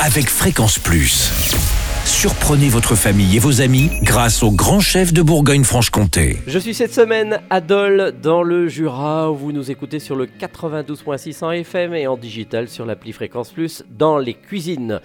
[0.00, 1.30] avec Fréquence Plus.
[2.04, 6.38] Surprenez votre famille et vos amis grâce au grand chef de Bourgogne-Franche-Comté.
[6.46, 10.26] Je suis cette semaine à Dole, dans le Jura, où vous nous écoutez sur le
[10.26, 15.00] 92.6 en FM et en digital sur l'appli Fréquence Plus dans les cuisines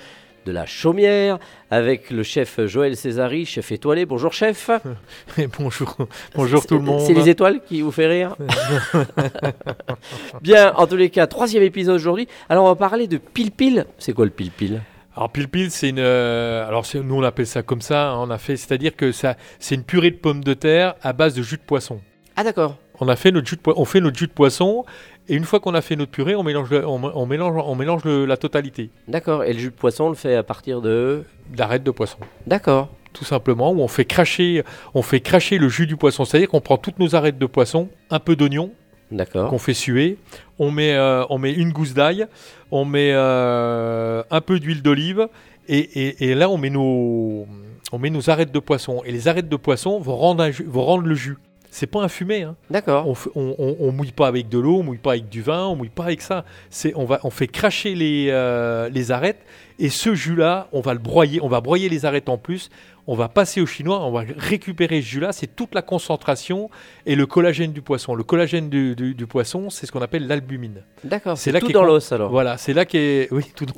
[0.50, 1.38] de la Chaumière
[1.70, 4.08] avec le chef Joël Césari, chef étoilé.
[4.08, 4.72] Bonjour chef.
[5.38, 5.96] Et bonjour,
[6.33, 7.02] bonjour tout le monde.
[7.02, 8.36] C'est les étoiles qui vous fait rire
[10.42, 12.28] Bien, en tous les cas, troisième épisode aujourd'hui.
[12.50, 13.86] Alors on va parler de pile-pile.
[14.00, 14.82] C'est quoi le pile-pile
[15.15, 16.00] alors pile pile, c'est une.
[16.00, 18.12] euh, alors nous on appelle ça comme ça.
[18.12, 21.12] hein, on a fait, c'est-à-dire que ça, c'est une purée de pommes de terre à
[21.12, 22.00] base de jus de poisson.
[22.38, 22.78] Ah d'accord.
[22.99, 24.85] On a fait notre jus de, poi- on fait notre jus de poisson
[25.27, 27.75] et une fois qu'on a fait notre purée, on mélange, le- on, on mélange, on
[27.75, 29.44] mélange le- la totalité D'accord.
[29.44, 31.23] Et le jus de poisson, on le fait à partir de...
[31.55, 32.17] d'arête de poisson.
[32.48, 32.89] D'accord.
[33.13, 34.63] Tout simplement, où on fait cracher,
[34.94, 36.25] on fait cracher le jus du poisson.
[36.25, 38.72] C'est-à-dire qu'on prend toutes nos arêtes de poisson, un peu d'oignon,
[39.11, 39.50] D'accord.
[39.50, 40.17] qu'on fait suer.
[40.59, 42.27] On met, euh, on met une gousse d'ail,
[42.70, 45.27] on met euh, un peu d'huile d'olive,
[45.67, 47.47] et, et- et là on met, nos,
[47.91, 49.02] on met nos arêtes de poisson.
[49.06, 51.38] Et les arêtes de poisson vont rendre, un vont rendre le jus.
[51.72, 52.42] C'est pas un fumé.
[52.44, 52.56] Hein.
[52.72, 53.08] D'accord.
[53.08, 55.66] On, on, on- on mouille pas avec de l'eau, on mouille pas avec du vin,
[55.67, 56.44] on mouille pas avec ça.
[56.70, 59.39] C'est, on, va, on fait cracher les, euh, les arêtes,
[59.78, 62.70] et ce jus-là, on va le broyer, on va broyer les arêtes en plus.
[63.12, 66.70] On va passer au chinois, on va récupérer ce jus-là, c'est toute la concentration
[67.08, 68.14] et le collagène du poisson.
[68.14, 70.84] Le collagène du, du- du poisson, c'est ce qu'on appelle l'albumine.
[71.03, 71.36] D'accord.
[71.38, 72.30] c'est là tout dans l'os alors.
[72.30, 73.73] Voilà, c'est là qu'est oui tout dans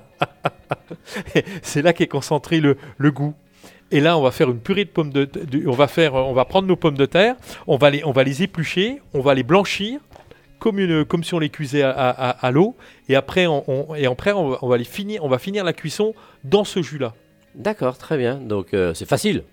[1.62, 3.34] c'est là qu'est concentré le, le goût.
[3.94, 5.28] Et là, on va faire une purée de pommes de,
[5.68, 7.36] on va faire, on va prendre nos pommes de terre,
[7.68, 10.00] on va les, va les éplucher, on va les blanchir
[10.58, 12.74] comme une, comme si on les cuisait à, l'eau.
[13.08, 13.86] Et après, on,
[14.62, 17.14] va, finir, on va finir la cuisson dans ce jus-là.
[17.54, 18.34] D'accord, très bien.
[18.34, 19.44] Donc euh, c'est facile.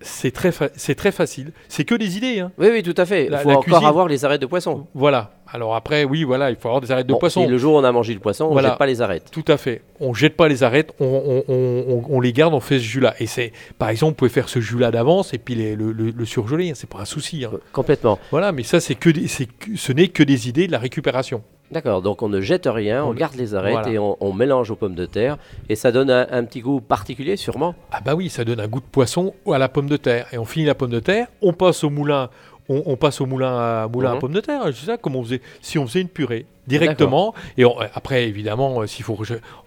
[0.00, 1.50] C'est très, fa- c'est très facile.
[1.68, 2.52] C'est que des idées, hein.
[2.58, 3.24] Oui, oui, tout à fait.
[3.24, 3.84] Il faut la encore cuisine.
[3.84, 4.86] avoir les arêtes de poisson.
[4.94, 5.32] Voilà.
[5.50, 7.42] Alors après, oui, voilà, il faut avoir des arêtes de poisson.
[7.42, 8.68] Si le jour où on a mangé le poisson, on Voilà.
[8.70, 9.28] jette pas les arêtes.
[9.32, 9.82] Tout à fait.
[9.98, 13.14] On jette pas les arêtes, on, on- on- les garde, on fait ce jus-là.
[13.18, 16.10] Et c'est, par exemple, vous pouvez faire ce jus-là d'avance et puis les- le, le-
[16.10, 17.44] le surgeler, hein, c'est pas un souci.
[17.44, 17.50] hein.
[17.72, 18.18] Complètement.
[18.30, 20.78] Voilà, mais ça, c'est que, des- c'est que- ce n'est que des idées de la
[20.78, 21.42] récupération.
[21.70, 23.88] D'accord, donc on ne jette rien, on, On- garde les arêtes voilà.
[23.90, 25.36] et on, on mélange aux pommes de terre
[25.68, 27.74] et ça donne un, un petit goût particulier sûrement?
[27.92, 30.26] Ah bah oui, ça donne un goût de poisson à la pomme de terre.
[30.32, 32.30] Et on finit la pomme de terre, on passe au moulin,
[32.70, 34.20] on, on passe au moulin à, moulin à Mhm.
[34.20, 34.62] pommes de terre.
[34.66, 37.34] C'est ça, comme on faisait, si on faisait une purée directement.
[37.58, 37.64] Et
[37.94, 39.18] après, évidemment, euh, s'il faut,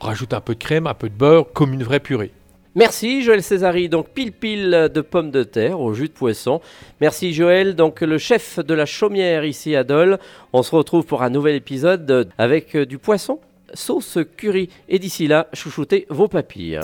[0.01, 2.31] on rajoute un peu de crème, un peu de beurre, comme une vraie purée.
[2.75, 6.61] Merci Joël Césari, donc pile pile de pommes de terre au jus de poisson.
[7.01, 10.19] Merci Joël, donc le chef de la chaumière ici à Dole.
[10.53, 13.39] On se retrouve pour un nouvel épisode avec euh, du poisson,
[13.73, 14.69] sauce curry.
[14.87, 16.79] Et d'ici là, chouchoutez vos papilles.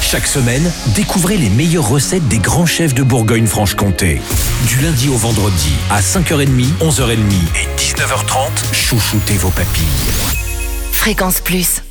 [0.00, 4.18] Chaque semaine, découvrez les meilleures recettes des grands chefs de Bourgogne-Franche-Comté.
[4.68, 6.46] Du lundi au vendredi, à 5h30,
[6.80, 7.14] 11h30
[7.56, 9.84] et 19h30, chouchoutez vos papilles.
[10.92, 11.82] Fréquence Plus.